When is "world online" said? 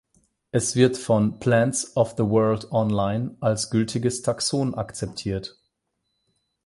2.23-3.37